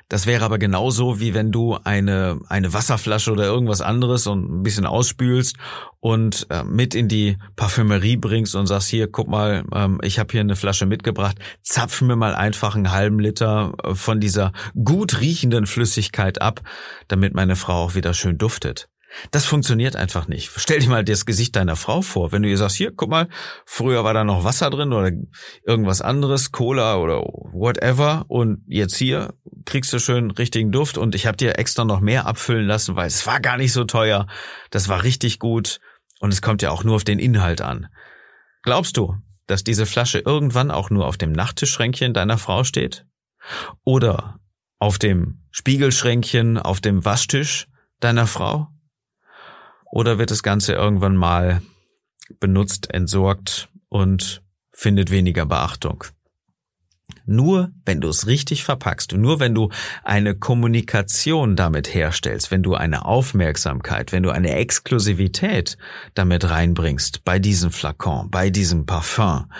Das 0.10 0.26
wäre 0.26 0.44
aber 0.44 0.58
genauso, 0.58 1.20
wie 1.20 1.36
wenn 1.36 1.52
du 1.52 1.78
eine, 1.84 2.40
eine 2.50 2.74
Wasserflasche 2.74 3.32
oder 3.32 3.46
irgendwas 3.46 3.82
anderes 3.82 4.26
und 4.26 4.50
ein 4.50 4.64
bisschen 4.64 4.88
ausspülst 4.88 5.56
und 6.00 6.48
äh, 6.50 6.64
mit 6.64 6.96
in 6.96 7.08
die 7.08 7.38
Parfümerie 7.56 8.18
bringst 8.18 8.56
und 8.56 8.66
sagst, 8.66 8.90
hier, 8.90 9.08
guck 9.12 9.28
mal, 9.28 9.64
ähm, 9.72 10.00
ich 10.02 10.18
habe 10.18 10.32
hier 10.32 10.42
eine 10.42 10.56
Flasche 10.56 10.88
mitgebracht, 10.88 11.38
zapf 11.62 12.02
mir 12.02 12.16
mal 12.16 12.34
einfach 12.34 12.76
einen 12.76 12.92
halben 12.92 13.20
Liter 13.20 13.74
äh, 13.84 13.94
von 13.94 14.20
dieser 14.20 14.52
gut 14.84 15.22
riechenden 15.22 15.68
Flüssigkeit 15.68 16.42
ab, 16.42 16.62
damit 17.08 17.36
meine 17.36 17.56
Frau 17.56 17.84
auch 17.84 17.94
wieder 17.94 18.16
schön 18.16 18.40
duftet. 18.40 18.90
Das 19.32 19.46
funktioniert 19.46 19.96
einfach 19.96 20.28
nicht. 20.28 20.52
Stell 20.56 20.80
dir 20.80 20.90
mal 20.90 21.04
das 21.04 21.26
Gesicht 21.26 21.56
deiner 21.56 21.76
Frau 21.76 22.02
vor, 22.02 22.32
wenn 22.32 22.44
du 22.44 22.50
ihr 22.50 22.58
sagst, 22.58 22.78
hier, 22.78 22.92
guck 22.96 23.10
mal, 23.10 23.28
früher 23.66 24.04
war 24.04 24.14
da 24.14 24.24
noch 24.24 24.44
Wasser 24.44 24.70
drin 24.70 24.94
oder 24.94 25.12
irgendwas 25.66 26.02
anderes, 26.02 26.52
Cola 26.52 26.98
oder 26.98 27.22
whatever 27.22 28.26
und 28.28 28.64
jetzt 28.68 28.98
hier 28.98 29.34
kriegst 29.66 29.92
du 29.94 30.00
schön 30.00 30.32
richtigen 30.32 30.72
Duft 30.72 30.98
und 30.98 31.16
ich 31.16 31.26
habe 31.26 31.38
dir 31.38 31.58
extra 31.58 31.86
noch 31.86 32.02
mehr 32.02 32.28
abfüllen 32.28 32.68
lassen, 32.68 32.96
weil 32.96 33.08
es 33.08 33.26
war 33.26 33.40
gar 33.40 33.58
nicht 33.58 33.74
so 33.74 33.84
teuer, 33.84 34.28
das 34.70 34.90
war 34.90 35.04
richtig 35.04 35.40
gut 35.40 35.80
und 36.20 36.34
es 36.34 36.42
kommt 36.42 36.62
ja 36.62 36.72
auch 36.72 36.84
nur 36.84 36.96
auf 36.96 37.04
den 37.04 37.20
Inhalt 37.20 37.62
an. 37.62 37.88
Glaubst 38.64 38.98
du, 38.98 39.16
dass 39.48 39.64
diese 39.64 39.86
Flasche 39.86 40.20
irgendwann 40.20 40.70
auch 40.70 40.90
nur 40.90 41.08
auf 41.08 41.18
dem 41.18 41.32
Nachttischschränkchen 41.32 42.14
deiner 42.14 42.38
Frau 42.38 42.64
steht? 42.64 43.06
Oder 43.84 44.40
auf 44.78 45.00
dem 45.00 45.42
Spiegelschränkchen 45.50 46.58
auf 46.58 46.82
dem 46.82 47.04
Waschtisch 47.04 47.68
deiner 48.00 48.28
Frau? 48.28 48.68
Oder 49.92 50.18
wird 50.18 50.32
das 50.32 50.44
Ganze 50.44 50.74
irgendwann 50.74 51.16
mal 51.16 51.62
benutzt, 52.40 52.94
entsorgt 52.94 53.70
und 53.90 54.44
findet 54.72 55.12
weniger 55.12 55.46
Beachtung? 55.46 56.04
Nur 57.26 57.72
wenn 57.86 58.02
du 58.02 58.10
es 58.10 58.28
richtig 58.28 58.64
verpackst, 58.64 59.14
nur 59.14 59.40
wenn 59.40 59.56
du 59.56 59.70
eine 60.04 60.36
Kommunikation 60.36 61.56
damit 61.56 61.94
herstellst, 61.94 62.52
wenn 62.52 62.64
du 62.64 62.76
eine 62.76 63.06
Aufmerksamkeit, 63.06 64.12
wenn 64.12 64.24
du 64.24 64.32
eine 64.32 64.54
Exklusivität 64.56 65.78
damit 66.14 66.50
reinbringst 66.50 67.24
bei 67.26 67.40
diesem 67.40 67.72
Flakon, 67.72 68.30
bei 68.30 68.50
diesem 68.50 68.86
Parfum, 68.86 69.52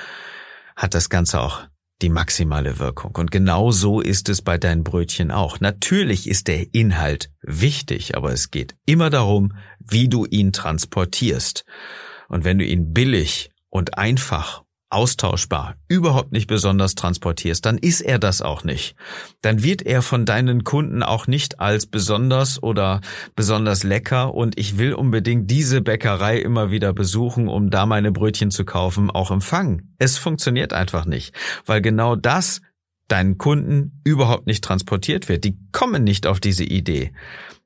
hat 0.76 0.94
das 0.94 1.10
Ganze 1.10 1.42
auch 1.42 1.62
die 2.02 2.10
maximale 2.10 2.80
Wirkung. 2.80 3.16
Und 3.16 3.32
genau 3.32 3.72
so 3.72 4.00
ist 4.00 4.30
es 4.30 4.42
bei 4.42 4.58
deinen 4.58 4.84
Brötchen 4.84 5.32
auch. 5.32 5.60
Natürlich 5.60 6.30
ist 6.30 6.48
der 6.48 6.74
Inhalt 6.74 7.32
wichtig, 7.42 8.16
aber 8.16 8.32
es 8.32 8.52
geht 8.52 8.76
immer 8.86 9.10
darum, 9.10 9.54
wie 9.80 10.08
du 10.08 10.26
ihn 10.26 10.54
transportierst. 10.54 11.66
Und 12.30 12.46
wenn 12.46 12.58
du 12.58 12.66
ihn 12.66 12.94
billig 12.94 13.50
und 13.70 13.98
einfach 13.98 14.64
austauschbar, 14.90 15.76
überhaupt 15.88 16.32
nicht 16.32 16.48
besonders 16.48 16.96
transportierst, 16.96 17.66
dann 17.66 17.78
ist 17.78 18.02
er 18.02 18.18
das 18.18 18.42
auch 18.42 18.64
nicht. 18.64 18.96
Dann 19.42 19.64
wird 19.64 19.84
er 19.84 20.02
von 20.02 20.26
deinen 20.26 20.64
Kunden 20.64 21.04
auch 21.04 21.28
nicht 21.28 21.60
als 21.60 21.86
besonders 21.86 22.62
oder 22.62 23.02
besonders 23.36 23.84
lecker 23.84 24.34
und 24.34 24.58
ich 24.58 24.78
will 24.78 24.94
unbedingt 24.94 25.50
diese 25.52 25.82
Bäckerei 25.82 26.40
immer 26.40 26.72
wieder 26.72 26.94
besuchen, 26.94 27.48
um 27.48 27.70
da 27.70 27.86
meine 27.86 28.12
Brötchen 28.12 28.50
zu 28.50 28.66
kaufen, 28.66 29.12
auch 29.12 29.30
empfangen. 29.30 29.94
Es 30.00 30.18
funktioniert 30.18 30.74
einfach 30.74 31.06
nicht, 31.06 31.36
weil 31.66 31.82
genau 31.82 32.16
das 32.16 32.62
deinen 33.08 33.38
Kunden 33.38 34.02
überhaupt 34.04 34.48
nicht 34.48 34.64
transportiert 34.64 35.30
wird. 35.30 35.44
Die 35.44 35.58
kommen 35.72 36.04
nicht 36.04 36.26
auf 36.26 36.40
diese 36.40 36.64
Idee. 36.64 37.12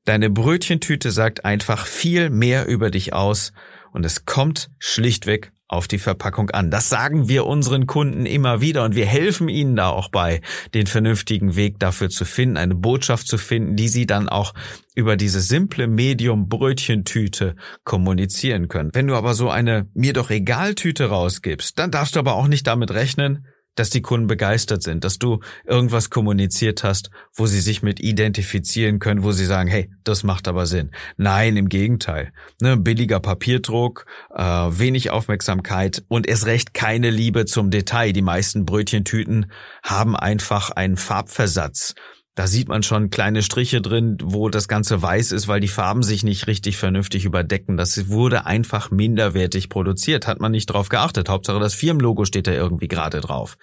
Deine 0.05 0.29
Brötchentüte 0.29 1.11
sagt 1.11 1.45
einfach 1.45 1.85
viel 1.85 2.29
mehr 2.29 2.67
über 2.67 2.91
dich 2.91 3.13
aus 3.13 3.53
und 3.93 4.05
es 4.05 4.25
kommt 4.25 4.69
schlichtweg 4.79 5.52
auf 5.67 5.87
die 5.87 5.97
Verpackung 5.97 6.49
an. 6.51 6.69
Das 6.69 6.89
sagen 6.89 7.27
wir 7.27 7.45
unseren 7.45 7.87
Kunden 7.87 8.25
immer 8.25 8.61
wieder 8.61 8.83
und 8.83 8.95
wir 8.95 9.05
helfen 9.05 9.49
ihnen 9.49 9.75
da 9.75 9.89
auch 9.89 10.09
bei, 10.09 10.41
den 10.73 10.87
vernünftigen 10.87 11.55
Weg 11.55 11.79
dafür 11.79 12.09
zu 12.09 12.25
finden, 12.25 12.57
eine 12.57 12.75
Botschaft 12.75 13.27
zu 13.27 13.37
finden, 13.37 13.75
die 13.75 13.87
sie 13.87 14.05
dann 14.05 14.29
auch 14.29 14.53
über 14.95 15.15
diese 15.15 15.41
simple 15.41 15.87
Medium 15.87 16.47
Brötchentüte 16.47 17.55
kommunizieren 17.83 18.67
können. 18.67 18.91
Wenn 18.93 19.07
du 19.07 19.15
aber 19.15 19.33
so 19.33 19.49
eine 19.49 19.87
mir 19.93 20.13
doch 20.13 20.29
egal 20.29 20.75
Tüte 20.75 21.05
rausgibst, 21.05 21.79
dann 21.79 21.91
darfst 21.91 22.15
du 22.15 22.19
aber 22.19 22.35
auch 22.35 22.47
nicht 22.47 22.67
damit 22.67 22.91
rechnen, 22.91 23.47
dass 23.75 23.89
die 23.89 24.01
Kunden 24.01 24.27
begeistert 24.27 24.83
sind, 24.83 25.03
dass 25.03 25.19
du 25.19 25.39
irgendwas 25.65 26.09
kommuniziert 26.09 26.83
hast, 26.83 27.09
wo 27.33 27.45
sie 27.45 27.59
sich 27.59 27.81
mit 27.81 27.99
identifizieren 27.99 28.99
können, 28.99 29.23
wo 29.23 29.31
sie 29.31 29.45
sagen, 29.45 29.69
hey, 29.69 29.89
das 30.03 30.23
macht 30.23 30.47
aber 30.47 30.65
Sinn. 30.65 30.91
Nein, 31.17 31.57
im 31.57 31.69
Gegenteil. 31.69 32.31
Ne, 32.61 32.77
billiger 32.77 33.19
Papierdruck, 33.19 34.05
äh, 34.33 34.43
wenig 34.43 35.11
Aufmerksamkeit 35.11 36.03
und 36.07 36.27
erst 36.27 36.45
recht 36.45 36.73
keine 36.73 37.09
Liebe 37.09 37.45
zum 37.45 37.71
Detail. 37.71 38.13
Die 38.13 38.21
meisten 38.21 38.65
Brötchentüten 38.65 39.51
haben 39.83 40.15
einfach 40.15 40.69
einen 40.69 40.97
Farbversatz. 40.97 41.95
Da 42.35 42.47
sieht 42.47 42.67
man 42.67 42.81
schon 42.81 43.11
kleine 43.11 43.43
Striche 43.43 43.79
drin, 43.79 44.17
wo 44.23 44.49
das 44.49 44.67
Ganze 44.67 44.99
weiß 44.99 45.31
ist, 45.33 45.47
weil 45.47 45.59
die 45.59 45.67
Farben 45.67 46.01
sich 46.01 46.23
nicht 46.23 46.47
richtig 46.47 46.77
vernünftig 46.77 47.25
überdecken. 47.25 47.77
Das 47.77 48.09
wurde 48.09 48.47
einfach 48.47 48.89
minderwertig 48.89 49.69
produziert, 49.69 50.25
hat 50.25 50.39
man 50.39 50.51
nicht 50.51 50.65
drauf 50.65 50.89
geachtet. 50.89 51.29
Hauptsache 51.29 51.59
das 51.59 51.75
Firmenlogo 51.75 52.25
steht 52.25 52.47
da 52.47 52.51
irgendwie 52.51 52.87
gerade 52.87 53.21
drauf. 53.21 53.57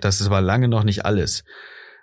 Das 0.00 0.20
ist 0.20 0.28
aber 0.28 0.40
lange 0.40 0.68
noch 0.68 0.84
nicht 0.84 1.04
alles. 1.04 1.42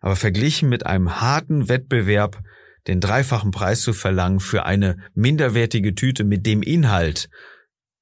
Aber 0.01 0.17
verglichen 0.17 0.67
mit 0.67 0.85
einem 0.85 1.21
harten 1.21 1.69
Wettbewerb, 1.69 2.41
den 2.87 2.99
dreifachen 2.99 3.51
Preis 3.51 3.81
zu 3.81 3.93
verlangen 3.93 4.41
für 4.41 4.65
eine 4.65 4.97
minderwertige 5.13 5.95
Tüte 5.95 6.25
mit 6.25 6.45
dem 6.45 6.63
Inhalt, 6.63 7.29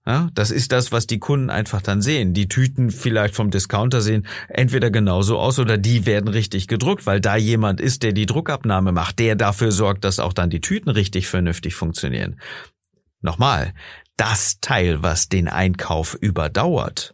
ja, 0.08 0.30
das 0.34 0.52
ist 0.52 0.72
das, 0.72 0.94
was 0.94 1.06
die 1.06 1.20
Kunden 1.20 1.50
einfach 1.50 1.82
dann 1.82 2.02
sehen. 2.02 2.34
Die 2.34 2.48
Tüten 2.48 2.92
vielleicht 2.92 3.36
vom 3.36 3.52
Discounter 3.52 4.00
sehen 4.00 4.26
entweder 4.48 4.90
genauso 4.90 5.38
aus 5.38 5.60
oder 5.60 5.78
die 5.78 6.06
werden 6.06 6.30
richtig 6.30 6.70
gedruckt, 6.70 7.06
weil 7.06 7.20
da 7.20 7.36
jemand 7.36 7.82
ist, 7.82 8.04
der 8.04 8.14
die 8.14 8.26
Druckabnahme 8.26 8.94
macht, 8.94 9.20
der 9.20 9.36
dafür 9.36 9.74
sorgt, 9.74 10.06
dass 10.06 10.20
auch 10.20 10.32
dann 10.32 10.50
die 10.50 10.62
Tüten 10.62 10.90
richtig 10.90 11.28
vernünftig 11.28 11.76
funktionieren. 11.76 12.40
Nochmal, 13.20 13.74
das 14.16 14.62
Teil, 14.62 15.04
was 15.04 15.28
den 15.28 15.50
Einkauf 15.50 16.14
überdauert, 16.14 17.14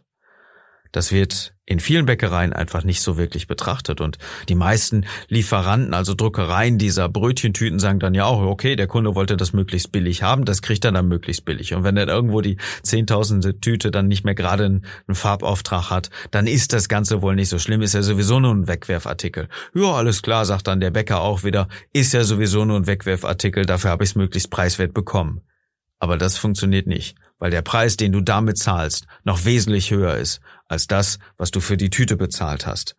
das 0.92 1.10
wird 1.10 1.53
in 1.66 1.80
vielen 1.80 2.04
Bäckereien 2.04 2.52
einfach 2.52 2.84
nicht 2.84 3.00
so 3.00 3.16
wirklich 3.16 3.46
betrachtet. 3.46 4.00
Und 4.00 4.18
die 4.48 4.54
meisten 4.54 5.06
Lieferanten, 5.28 5.94
also 5.94 6.14
Druckereien 6.14 6.76
dieser 6.76 7.08
Brötchentüten 7.08 7.78
sagen 7.78 8.00
dann 8.00 8.14
ja 8.14 8.26
auch, 8.26 8.42
okay, 8.42 8.76
der 8.76 8.86
Kunde 8.86 9.14
wollte 9.14 9.36
das 9.36 9.52
möglichst 9.54 9.90
billig 9.90 10.22
haben, 10.22 10.44
das 10.44 10.60
kriegt 10.60 10.84
er 10.84 10.92
dann 10.92 11.08
möglichst 11.08 11.44
billig. 11.44 11.74
Und 11.74 11.82
wenn 11.82 11.96
er 11.96 12.06
irgendwo 12.06 12.42
die 12.42 12.58
zehntausende 12.82 13.60
Tüte 13.60 13.90
dann 13.90 14.08
nicht 14.08 14.24
mehr 14.24 14.34
gerade 14.34 14.64
einen, 14.64 14.86
Farbauftrag 15.10 15.90
hat, 15.90 16.10
dann 16.32 16.46
ist 16.46 16.72
das 16.72 16.88
Ganze 16.88 17.22
wohl 17.22 17.34
nicht 17.34 17.48
so 17.48 17.58
schlimm, 17.58 17.82
ist 17.82 17.94
ja 17.94 18.02
sowieso 18.02 18.40
nur 18.40 18.52
ein 18.52 18.68
Wegwerfartikel. 18.68 19.48
Ja, 19.74 19.92
alles 19.92 20.22
klar, 20.22 20.44
sagt 20.44 20.66
dann 20.66 20.80
der 20.80 20.90
Bäcker 20.90 21.20
auch 21.20 21.44
wieder, 21.44 21.68
ist 21.92 22.12
ja 22.12 22.24
sowieso 22.24 22.64
nur 22.64 22.76
ein 22.76 22.86
Wegwerfartikel, 22.86 23.64
dafür 23.64 23.90
habe 23.90 24.04
ich 24.04 24.10
es 24.10 24.16
möglichst 24.16 24.50
preiswert 24.50 24.92
bekommen. 24.92 25.40
Aber 25.98 26.18
das 26.18 26.36
funktioniert 26.36 26.86
nicht, 26.86 27.16
weil 27.44 27.50
der 27.50 27.60
Preis, 27.60 27.98
den 27.98 28.10
du 28.10 28.22
damit 28.22 28.56
zahlst, 28.56 29.04
noch 29.22 29.44
wesentlich 29.44 29.90
höher 29.90 30.16
ist 30.16 30.40
als 30.66 30.86
das, 30.86 31.18
was 31.36 31.50
du 31.50 31.60
für 31.60 31.76
die 31.76 31.90
Tüte 31.90 32.16
bezahlt 32.16 32.66
hast. 32.66 32.96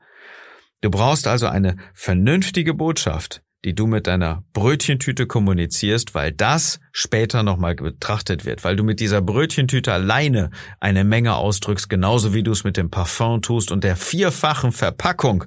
Du 0.82 0.92
brauchst 0.92 1.26
also 1.26 1.48
eine 1.48 1.78
vernünftige 1.96 2.76
Botschaft, 2.76 3.42
die 3.64 3.74
du 3.74 3.88
mit 3.88 4.06
deiner 4.06 4.44
Brötchentüte 4.54 5.26
kommunizierst, 5.26 6.14
weil 6.14 6.32
das 6.32 6.80
später 6.92 7.42
nochmal 7.42 7.74
betrachtet 7.74 8.46
wird, 8.46 8.64
weil 8.64 8.76
du 8.76 8.84
mit 8.84 9.00
dieser 9.00 9.20
Brötchentüte 9.20 9.92
alleine 9.92 10.52
eine 10.80 11.04
Menge 11.06 11.34
ausdrückst, 11.34 11.90
genauso 11.90 12.36
wie 12.36 12.44
du 12.44 12.52
es 12.52 12.64
mit 12.64 12.78
dem 12.78 12.92
Parfum 12.92 13.42
tust 13.42 13.72
und 13.72 13.84
der 13.84 13.96
vierfachen 13.96 14.72
Verpackung, 14.72 15.46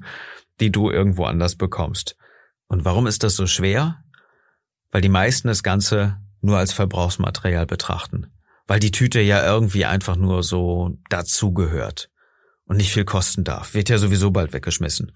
die 0.58 0.72
du 0.72 0.90
irgendwo 0.90 1.24
anders 1.24 1.54
bekommst. 1.54 2.16
Und 2.66 2.84
warum 2.84 3.06
ist 3.06 3.22
das 3.22 3.36
so 3.36 3.46
schwer? 3.46 4.02
Weil 4.90 5.02
die 5.02 5.08
meisten 5.08 5.46
das 5.46 5.62
Ganze 5.62 6.16
nur 6.40 6.58
als 6.58 6.72
Verbrauchsmaterial 6.72 7.66
betrachten 7.66 8.32
weil 8.68 8.78
die 8.78 8.92
Tüte 8.92 9.20
ja 9.20 9.44
irgendwie 9.44 9.86
einfach 9.86 10.14
nur 10.14 10.44
so 10.44 10.96
dazugehört 11.08 12.10
und 12.66 12.76
nicht 12.76 12.92
viel 12.92 13.06
kosten 13.06 13.42
darf. 13.42 13.74
Wird 13.74 13.88
ja 13.88 13.98
sowieso 13.98 14.30
bald 14.30 14.52
weggeschmissen. 14.52 15.10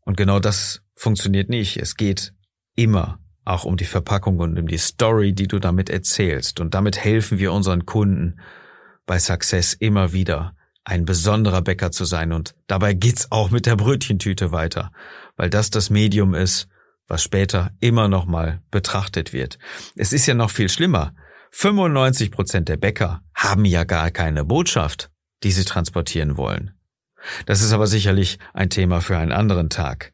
Und 0.00 0.16
genau 0.16 0.40
das 0.40 0.82
funktioniert 0.96 1.50
nicht. 1.50 1.76
Es 1.76 1.96
geht 1.96 2.32
immer 2.74 3.20
auch 3.44 3.64
um 3.64 3.76
die 3.76 3.84
Verpackung 3.84 4.38
und 4.38 4.58
um 4.58 4.66
die 4.66 4.78
Story, 4.78 5.34
die 5.34 5.48
du 5.48 5.58
damit 5.58 5.90
erzählst. 5.90 6.60
Und 6.60 6.74
damit 6.74 6.98
helfen 6.98 7.38
wir 7.38 7.52
unseren 7.52 7.84
Kunden 7.84 8.40
bei 9.06 9.18
Success 9.18 9.74
immer 9.74 10.12
wieder, 10.12 10.54
ein 10.82 11.04
besonderer 11.04 11.60
Bäcker 11.60 11.90
zu 11.90 12.06
sein. 12.06 12.32
Und 12.32 12.54
dabei 12.66 12.94
geht's 12.94 13.30
auch 13.30 13.50
mit 13.50 13.66
der 13.66 13.76
Brötchentüte 13.76 14.50
weiter, 14.50 14.92
weil 15.36 15.50
das 15.50 15.68
das 15.68 15.90
Medium 15.90 16.34
ist, 16.34 16.68
was 17.06 17.22
später 17.22 17.70
immer 17.80 18.08
nochmal 18.08 18.62
betrachtet 18.70 19.34
wird. 19.34 19.58
Es 19.94 20.14
ist 20.14 20.26
ja 20.26 20.34
noch 20.34 20.50
viel 20.50 20.70
schlimmer. 20.70 21.12
95 21.52 22.30
Prozent 22.30 22.68
der 22.68 22.76
Bäcker 22.76 23.22
haben 23.34 23.64
ja 23.64 23.84
gar 23.84 24.10
keine 24.10 24.44
Botschaft, 24.44 25.10
die 25.42 25.52
sie 25.52 25.64
transportieren 25.64 26.36
wollen. 26.36 26.72
Das 27.46 27.60
ist 27.60 27.72
aber 27.72 27.86
sicherlich 27.86 28.38
ein 28.54 28.70
Thema 28.70 29.00
für 29.00 29.18
einen 29.18 29.32
anderen 29.32 29.68
Tag. 29.68 30.12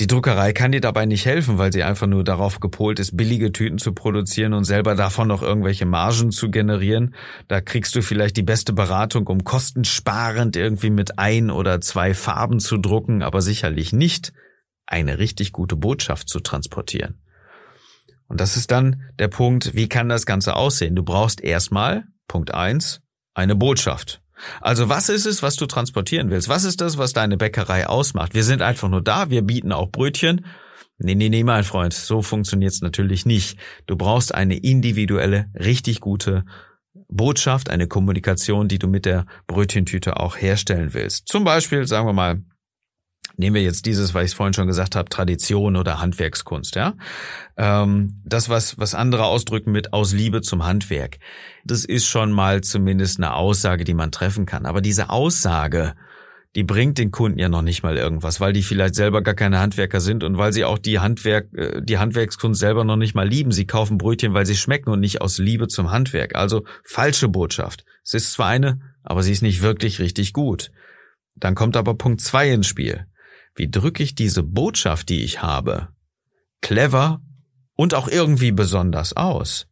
Die 0.00 0.08
Druckerei 0.08 0.52
kann 0.52 0.72
dir 0.72 0.80
dabei 0.80 1.06
nicht 1.06 1.24
helfen, 1.24 1.56
weil 1.58 1.72
sie 1.72 1.84
einfach 1.84 2.08
nur 2.08 2.24
darauf 2.24 2.58
gepolt 2.58 2.98
ist, 2.98 3.16
billige 3.16 3.52
Tüten 3.52 3.78
zu 3.78 3.92
produzieren 3.92 4.52
und 4.52 4.64
selber 4.64 4.96
davon 4.96 5.28
noch 5.28 5.40
irgendwelche 5.40 5.86
Margen 5.86 6.32
zu 6.32 6.50
generieren. 6.50 7.14
Da 7.46 7.60
kriegst 7.60 7.94
du 7.94 8.02
vielleicht 8.02 8.36
die 8.36 8.42
beste 8.42 8.72
Beratung, 8.72 9.28
um 9.28 9.44
kostensparend 9.44 10.56
irgendwie 10.56 10.90
mit 10.90 11.20
ein 11.20 11.48
oder 11.48 11.80
zwei 11.80 12.12
Farben 12.12 12.58
zu 12.58 12.76
drucken, 12.76 13.22
aber 13.22 13.40
sicherlich 13.40 13.92
nicht 13.92 14.32
eine 14.84 15.18
richtig 15.18 15.52
gute 15.52 15.76
Botschaft 15.76 16.28
zu 16.28 16.40
transportieren. 16.40 17.20
Und 18.28 18.40
das 18.40 18.56
ist 18.56 18.70
dann 18.70 19.02
der 19.18 19.28
Punkt, 19.28 19.74
wie 19.74 19.88
kann 19.88 20.08
das 20.08 20.26
Ganze 20.26 20.56
aussehen? 20.56 20.96
Du 20.96 21.02
brauchst 21.02 21.40
erstmal, 21.40 22.04
Punkt 22.26 22.54
eins, 22.54 23.00
eine 23.34 23.54
Botschaft. 23.54 24.22
Also 24.60 24.88
was 24.88 25.08
ist 25.08 25.26
es, 25.26 25.42
was 25.42 25.56
du 25.56 25.66
transportieren 25.66 26.30
willst? 26.30 26.48
Was 26.48 26.64
ist 26.64 26.80
das, 26.80 26.98
was 26.98 27.12
deine 27.12 27.36
Bäckerei 27.36 27.86
ausmacht? 27.86 28.34
Wir 28.34 28.44
sind 28.44 28.62
einfach 28.62 28.88
nur 28.88 29.02
da, 29.02 29.30
wir 29.30 29.42
bieten 29.42 29.72
auch 29.72 29.90
Brötchen. 29.90 30.44
Nee, 30.98 31.14
nee, 31.14 31.28
nee, 31.28 31.44
mein 31.44 31.64
Freund, 31.64 31.92
so 31.92 32.22
funktioniert's 32.22 32.80
natürlich 32.80 33.26
nicht. 33.26 33.58
Du 33.86 33.96
brauchst 33.96 34.34
eine 34.34 34.56
individuelle, 34.56 35.46
richtig 35.58 36.00
gute 36.00 36.44
Botschaft, 37.08 37.68
eine 37.68 37.88
Kommunikation, 37.88 38.68
die 38.68 38.78
du 38.78 38.88
mit 38.88 39.04
der 39.04 39.26
Brötchentüte 39.46 40.18
auch 40.18 40.36
herstellen 40.36 40.94
willst. 40.94 41.28
Zum 41.28 41.44
Beispiel, 41.44 41.86
sagen 41.86 42.06
wir 42.06 42.12
mal, 42.12 42.42
Nehmen 43.36 43.54
wir 43.54 43.62
jetzt 43.62 43.86
dieses, 43.86 44.14
weil 44.14 44.26
ich 44.26 44.34
vorhin 44.34 44.54
schon 44.54 44.68
gesagt 44.68 44.94
habe, 44.94 45.08
Tradition 45.08 45.76
oder 45.76 46.00
Handwerkskunst, 46.00 46.76
ja. 46.76 46.94
Ähm, 47.56 48.20
das, 48.24 48.48
was, 48.48 48.78
was 48.78 48.94
andere 48.94 49.24
ausdrücken 49.24 49.72
mit 49.72 49.92
aus 49.92 50.12
Liebe 50.12 50.40
zum 50.40 50.64
Handwerk, 50.64 51.18
das 51.64 51.84
ist 51.84 52.06
schon 52.06 52.30
mal 52.30 52.62
zumindest 52.62 53.18
eine 53.18 53.34
Aussage, 53.34 53.84
die 53.84 53.94
man 53.94 54.12
treffen 54.12 54.46
kann. 54.46 54.66
Aber 54.66 54.80
diese 54.80 55.10
Aussage, 55.10 55.94
die 56.54 56.62
bringt 56.62 56.98
den 56.98 57.10
Kunden 57.10 57.40
ja 57.40 57.48
noch 57.48 57.62
nicht 57.62 57.82
mal 57.82 57.96
irgendwas, 57.96 58.40
weil 58.40 58.52
die 58.52 58.62
vielleicht 58.62 58.94
selber 58.94 59.22
gar 59.22 59.34
keine 59.34 59.58
Handwerker 59.58 60.00
sind 60.00 60.22
und 60.22 60.38
weil 60.38 60.52
sie 60.52 60.64
auch 60.64 60.78
die 60.78 61.00
Handwerk, 61.00 61.52
äh, 61.54 61.82
die 61.82 61.98
Handwerkskunst 61.98 62.60
selber 62.60 62.84
noch 62.84 62.96
nicht 62.96 63.16
mal 63.16 63.28
lieben. 63.28 63.50
Sie 63.50 63.66
kaufen 63.66 63.98
Brötchen, 63.98 64.34
weil 64.34 64.46
sie 64.46 64.56
schmecken 64.56 64.90
und 64.90 65.00
nicht 65.00 65.20
aus 65.20 65.38
Liebe 65.38 65.66
zum 65.66 65.90
Handwerk. 65.90 66.36
Also 66.36 66.64
falsche 66.84 67.28
Botschaft. 67.28 67.84
Es 68.04 68.14
ist 68.14 68.32
zwar 68.32 68.48
eine, 68.48 68.80
aber 69.02 69.24
sie 69.24 69.32
ist 69.32 69.42
nicht 69.42 69.62
wirklich 69.62 69.98
richtig 69.98 70.32
gut. 70.32 70.70
Dann 71.34 71.56
kommt 71.56 71.76
aber 71.76 71.94
Punkt 71.94 72.20
zwei 72.20 72.52
ins 72.52 72.68
Spiel 72.68 73.06
wie 73.54 73.70
drücke 73.70 74.02
ich 74.02 74.14
diese 74.14 74.42
Botschaft, 74.42 75.08
die 75.08 75.22
ich 75.22 75.42
habe, 75.42 75.88
clever 76.60 77.20
und 77.74 77.94
auch 77.94 78.08
irgendwie 78.08 78.52
besonders 78.52 79.14
aus. 79.14 79.66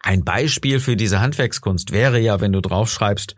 Ein 0.00 0.24
Beispiel 0.24 0.80
für 0.80 0.96
diese 0.96 1.20
Handwerkskunst 1.20 1.92
wäre 1.92 2.18
ja, 2.18 2.40
wenn 2.40 2.52
du 2.52 2.60
draufschreibst, 2.60 3.36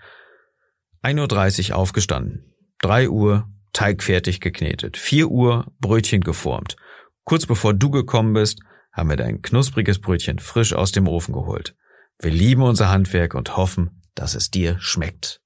1.30 1.02 1.70
Uhr 1.70 1.76
aufgestanden, 1.76 2.54
3 2.80 3.08
Uhr 3.08 3.48
Teig 3.72 4.02
fertig 4.02 4.40
geknetet, 4.40 4.96
4 4.96 5.28
Uhr 5.28 5.72
Brötchen 5.78 6.22
geformt. 6.22 6.76
Kurz 7.24 7.46
bevor 7.46 7.74
du 7.74 7.90
gekommen 7.90 8.32
bist, 8.32 8.60
haben 8.92 9.10
wir 9.10 9.16
dein 9.16 9.42
knuspriges 9.42 10.00
Brötchen 10.00 10.38
frisch 10.38 10.72
aus 10.72 10.90
dem 10.90 11.06
Ofen 11.06 11.32
geholt. 11.32 11.76
Wir 12.18 12.30
lieben 12.30 12.62
unser 12.62 12.88
Handwerk 12.88 13.34
und 13.34 13.56
hoffen, 13.56 14.02
dass 14.14 14.34
es 14.34 14.50
dir 14.50 14.76
schmeckt. 14.80 15.40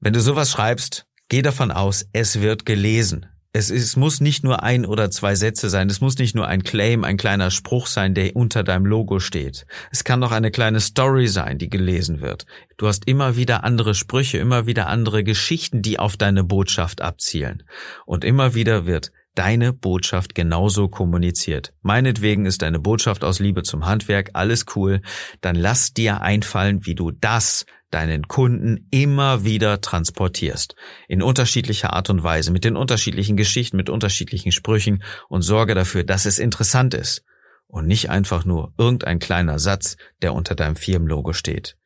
Wenn 0.00 0.12
du 0.12 0.20
sowas 0.20 0.50
schreibst, 0.50 1.06
geh 1.30 1.40
davon 1.40 1.70
aus, 1.70 2.06
es 2.12 2.42
wird 2.42 2.66
gelesen. 2.66 3.24
Es, 3.52 3.70
es 3.70 3.96
muss 3.96 4.20
nicht 4.20 4.44
nur 4.44 4.62
ein 4.62 4.86
oder 4.86 5.10
zwei 5.10 5.34
Sätze 5.34 5.70
sein, 5.70 5.88
es 5.90 6.00
muss 6.00 6.18
nicht 6.18 6.36
nur 6.36 6.46
ein 6.46 6.62
Claim, 6.62 7.02
ein 7.02 7.16
kleiner 7.16 7.50
Spruch 7.50 7.88
sein, 7.88 8.14
der 8.14 8.36
unter 8.36 8.62
deinem 8.62 8.86
Logo 8.86 9.18
steht. 9.18 9.66
Es 9.90 10.04
kann 10.04 10.20
noch 10.20 10.30
eine 10.30 10.52
kleine 10.52 10.78
Story 10.78 11.26
sein, 11.26 11.58
die 11.58 11.68
gelesen 11.68 12.20
wird. 12.20 12.46
Du 12.76 12.86
hast 12.86 13.08
immer 13.08 13.34
wieder 13.34 13.64
andere 13.64 13.94
Sprüche, 13.94 14.38
immer 14.38 14.66
wieder 14.66 14.86
andere 14.86 15.24
Geschichten, 15.24 15.82
die 15.82 15.98
auf 15.98 16.16
deine 16.16 16.44
Botschaft 16.44 17.00
abzielen. 17.00 17.64
Und 18.06 18.24
immer 18.24 18.54
wieder 18.54 18.86
wird 18.86 19.10
deine 19.34 19.72
Botschaft 19.72 20.34
genauso 20.34 20.88
kommuniziert. 20.88 21.72
Meinetwegen 21.82 22.46
ist 22.46 22.62
deine 22.62 22.78
Botschaft 22.78 23.24
aus 23.24 23.40
Liebe 23.40 23.62
zum 23.62 23.86
Handwerk 23.86 24.30
alles 24.34 24.66
cool, 24.76 25.00
dann 25.40 25.56
lass 25.56 25.92
dir 25.92 26.20
einfallen, 26.20 26.86
wie 26.86 26.94
du 26.94 27.10
das 27.10 27.66
deinen 27.90 28.28
Kunden 28.28 28.86
immer 28.90 29.44
wieder 29.44 29.80
transportierst. 29.80 30.74
In 31.08 31.22
unterschiedlicher 31.22 31.92
Art 31.92 32.10
und 32.10 32.22
Weise, 32.22 32.50
mit 32.50 32.64
den 32.64 32.76
unterschiedlichen 32.76 33.36
Geschichten, 33.36 33.76
mit 33.76 33.90
unterschiedlichen 33.90 34.52
Sprüchen 34.52 35.02
und 35.28 35.42
sorge 35.42 35.74
dafür, 35.74 36.04
dass 36.04 36.26
es 36.26 36.38
interessant 36.38 36.94
ist 36.94 37.24
und 37.66 37.86
nicht 37.86 38.10
einfach 38.10 38.44
nur 38.44 38.72
irgendein 38.78 39.18
kleiner 39.18 39.58
Satz, 39.58 39.96
der 40.22 40.34
unter 40.34 40.54
deinem 40.54 40.76
Firmenlogo 40.76 41.32
steht. 41.32 41.76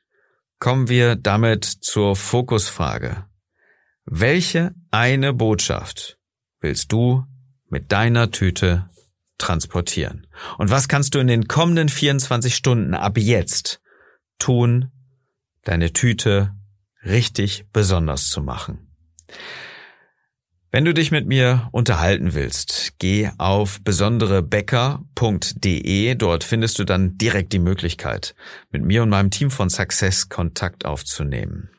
Kommen 0.58 0.88
wir 0.88 1.16
damit 1.16 1.64
zur 1.64 2.16
Fokusfrage. 2.16 3.26
Welche 4.06 4.74
eine 4.90 5.32
Botschaft 5.32 6.18
willst 6.60 6.92
du 6.92 7.24
mit 7.68 7.92
deiner 7.92 8.30
Tüte 8.30 8.88
transportieren? 9.38 10.26
Und 10.58 10.70
was 10.70 10.88
kannst 10.88 11.14
du 11.14 11.18
in 11.18 11.26
den 11.26 11.48
kommenden 11.48 11.88
24 11.88 12.54
Stunden 12.54 12.94
ab 12.94 13.18
jetzt 13.18 13.80
tun, 14.38 14.90
deine 15.64 15.92
Tüte 15.92 16.54
richtig 17.04 17.66
besonders 17.72 18.30
zu 18.30 18.42
machen. 18.42 18.90
Wenn 20.70 20.84
du 20.84 20.92
dich 20.92 21.10
mit 21.12 21.26
mir 21.28 21.68
unterhalten 21.70 22.34
willst, 22.34 22.94
geh 22.98 23.30
auf 23.38 23.80
besonderebäcker.de. 23.84 26.16
Dort 26.16 26.42
findest 26.42 26.80
du 26.80 26.84
dann 26.84 27.16
direkt 27.16 27.52
die 27.52 27.60
Möglichkeit, 27.60 28.34
mit 28.72 28.84
mir 28.84 29.04
und 29.04 29.08
meinem 29.08 29.30
Team 29.30 29.52
von 29.52 29.70
Success 29.70 30.28
Kontakt 30.28 30.84
aufzunehmen. 30.84 31.70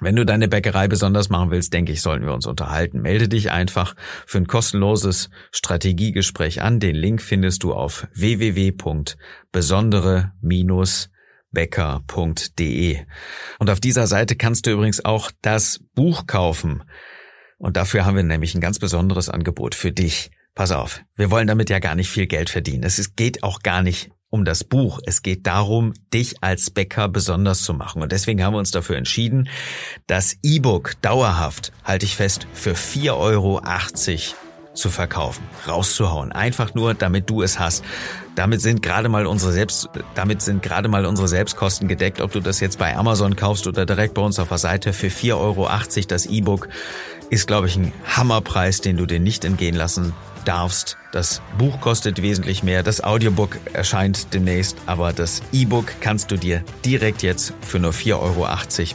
Wenn 0.00 0.16
du 0.16 0.26
deine 0.26 0.48
Bäckerei 0.48 0.88
besonders 0.88 1.30
machen 1.30 1.52
willst, 1.52 1.72
denke 1.72 1.92
ich, 1.92 2.02
sollten 2.02 2.26
wir 2.26 2.34
uns 2.34 2.46
unterhalten. 2.46 3.00
Melde 3.00 3.28
dich 3.28 3.52
einfach 3.52 3.94
für 4.26 4.38
ein 4.38 4.48
kostenloses 4.48 5.30
Strategiegespräch 5.52 6.62
an. 6.62 6.80
Den 6.80 6.96
Link 6.96 7.22
findest 7.22 7.62
du 7.62 7.74
auf 7.74 8.08
www.besondere- 8.12 10.32
becker.de. 11.56 12.98
Und 13.58 13.70
auf 13.70 13.80
dieser 13.80 14.06
Seite 14.06 14.36
kannst 14.36 14.66
du 14.66 14.72
übrigens 14.72 15.02
auch 15.06 15.30
das 15.40 15.80
Buch 15.94 16.26
kaufen. 16.26 16.82
Und 17.56 17.78
dafür 17.78 18.04
haben 18.04 18.16
wir 18.16 18.22
nämlich 18.22 18.54
ein 18.54 18.60
ganz 18.60 18.78
besonderes 18.78 19.30
Angebot 19.30 19.74
für 19.74 19.90
dich. 19.90 20.30
Pass 20.54 20.70
auf, 20.70 21.00
wir 21.14 21.30
wollen 21.30 21.46
damit 21.46 21.70
ja 21.70 21.78
gar 21.78 21.94
nicht 21.94 22.10
viel 22.10 22.26
Geld 22.26 22.50
verdienen. 22.50 22.82
Es 22.82 23.16
geht 23.16 23.42
auch 23.42 23.60
gar 23.60 23.82
nicht 23.82 24.10
um 24.28 24.44
das 24.44 24.64
Buch. 24.64 25.00
Es 25.06 25.22
geht 25.22 25.46
darum, 25.46 25.94
dich 26.12 26.42
als 26.42 26.70
Bäcker 26.70 27.08
besonders 27.08 27.62
zu 27.62 27.72
machen. 27.72 28.02
Und 28.02 28.12
deswegen 28.12 28.44
haben 28.44 28.52
wir 28.52 28.58
uns 28.58 28.70
dafür 28.70 28.98
entschieden, 28.98 29.48
das 30.06 30.36
E-Book 30.42 31.00
dauerhaft, 31.00 31.72
halte 31.84 32.04
ich 32.04 32.16
fest, 32.16 32.46
für 32.52 32.74
4,80 32.74 33.18
Euro 33.18 33.60
zu 34.76 34.90
verkaufen, 34.90 35.42
rauszuhauen. 35.66 36.32
Einfach 36.32 36.74
nur, 36.74 36.94
damit 36.94 37.28
du 37.28 37.42
es 37.42 37.58
hast. 37.58 37.84
Damit 38.34 38.60
sind 38.60 38.82
gerade 38.82 39.08
mal 39.08 39.26
unsere 39.26 39.52
Selbst, 39.52 39.88
damit 40.14 40.42
sind 40.42 40.62
gerade 40.62 40.88
mal 40.88 41.06
unsere 41.06 41.26
Selbstkosten 41.28 41.88
gedeckt, 41.88 42.20
ob 42.20 42.32
du 42.32 42.40
das 42.40 42.60
jetzt 42.60 42.78
bei 42.78 42.96
Amazon 42.96 43.34
kaufst 43.34 43.66
oder 43.66 43.86
direkt 43.86 44.14
bei 44.14 44.22
uns 44.22 44.38
auf 44.38 44.48
der 44.48 44.58
Seite 44.58 44.92
für 44.92 45.08
4,80 45.08 45.34
Euro 45.38 45.68
das 46.08 46.26
E-Book 46.26 46.68
ist, 47.30 47.46
glaube 47.46 47.66
ich, 47.66 47.76
ein 47.76 47.92
Hammerpreis, 48.04 48.80
den 48.80 48.96
du 48.96 49.06
dir 49.06 49.18
nicht 49.20 49.44
entgehen 49.44 49.74
lassen 49.74 50.12
darfst. 50.44 50.96
Das 51.12 51.42
Buch 51.58 51.80
kostet 51.80 52.22
wesentlich 52.22 52.62
mehr, 52.62 52.82
das 52.82 53.02
Audiobook 53.02 53.58
erscheint 53.72 54.32
demnächst, 54.32 54.76
aber 54.86 55.12
das 55.12 55.42
E-Book 55.52 55.86
kannst 56.00 56.30
du 56.30 56.36
dir 56.36 56.62
direkt 56.84 57.22
jetzt 57.22 57.52
für 57.60 57.78
nur 57.78 57.92
4,80 57.92 58.12
Euro 58.20 58.46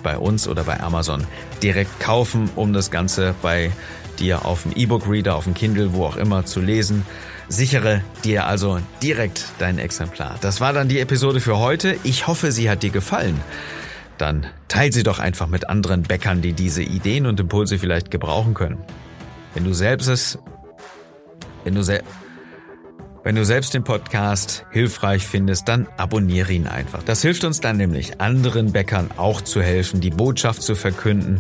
bei 0.04 0.18
uns 0.18 0.48
oder 0.48 0.64
bei 0.64 0.80
Amazon 0.80 1.26
direkt 1.62 2.00
kaufen, 2.00 2.50
um 2.56 2.74
das 2.74 2.92
Ganze 2.92 3.36
bei 3.42 3.72
dir 4.22 4.46
auf 4.46 4.64
dem 4.64 4.72
E-Book-Reader, 4.74 5.36
auf 5.36 5.44
dem 5.44 5.54
Kindle, 5.54 5.94
wo 5.94 6.06
auch 6.06 6.16
immer 6.16 6.46
zu 6.46 6.62
lesen. 6.62 7.06
Sichere 7.50 8.02
dir 8.24 8.46
also 8.46 8.80
direkt 9.04 9.46
dein 9.60 9.78
Exemplar. 9.78 10.38
Das 10.42 10.62
war 10.62 10.72
dann 10.72 10.88
die 10.88 11.00
Episode 11.00 11.42
für 11.42 11.58
heute. 11.58 11.98
Ich 12.04 12.28
hoffe, 12.28 12.52
sie 12.52 12.70
hat 12.70 12.84
dir 12.84 12.92
gefallen. 12.92 13.40
Dann 14.18 14.46
teil 14.68 14.94
sie 14.94 15.04
doch 15.04 15.20
einfach 15.20 15.48
mit 15.48 15.68
anderen 15.68 16.04
Bäckern, 16.04 16.42
die 16.42 16.54
diese 16.54 16.84
Ideen 16.84 17.26
und 17.26 17.40
Impulse 17.40 17.80
vielleicht 17.80 18.12
gebrauchen 18.12 18.54
können. 18.54 18.78
Wenn 19.54 19.66
du 19.66 19.74
selbst 19.74 20.08
es, 20.08 20.38
wenn 21.64 21.76
du 21.76 21.84
selbst 21.84 22.08
wenn 23.24 23.36
du 23.36 23.46
selbst 23.46 23.74
den 23.76 23.84
Podcast 23.84 24.66
hilfreich 24.72 25.28
findest, 25.28 25.68
dann 25.68 25.88
abonniere 25.98 26.52
ihn 26.52 26.68
einfach. 26.68 27.04
Das 27.04 27.22
hilft 27.22 27.44
uns 27.44 27.62
dann 27.62 27.78
nämlich, 27.78 28.20
anderen 28.20 28.72
Bäckern 28.72 29.10
auch 29.18 29.42
zu 29.42 29.62
helfen, 29.62 30.02
die 30.02 30.10
Botschaft 30.10 30.64
zu 30.64 30.74
verkünden, 30.74 31.40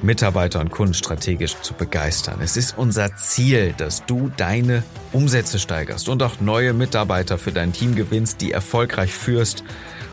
Mitarbeiter 0.00 0.60
und 0.60 0.70
Kunden 0.70 0.94
strategisch 0.94 1.60
zu 1.60 1.74
begeistern. 1.74 2.38
Es 2.42 2.56
ist 2.56 2.78
unser 2.78 3.14
Ziel, 3.16 3.74
dass 3.76 4.06
du 4.06 4.30
deine 4.38 4.82
Umsätze 5.12 5.58
steigerst 5.58 6.08
und 6.08 6.22
auch 6.22 6.40
neue 6.40 6.72
Mitarbeiter 6.72 7.36
für 7.36 7.52
dein 7.52 7.74
Team 7.74 7.94
gewinnst, 7.94 8.40
die 8.40 8.52
erfolgreich 8.52 9.12
führst. 9.12 9.64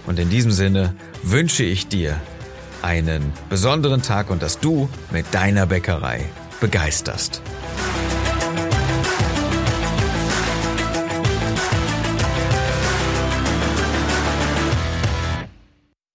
Und 0.05 0.19
in 0.19 0.29
diesem 0.29 0.51
Sinne 0.51 0.95
wünsche 1.23 1.63
ich 1.63 1.87
dir 1.87 2.19
einen 2.81 3.31
besonderen 3.49 4.01
Tag 4.01 4.29
und 4.29 4.41
dass 4.41 4.59
du 4.59 4.89
mit 5.11 5.25
deiner 5.33 5.65
Bäckerei 5.65 6.25
begeisterst. 6.59 7.41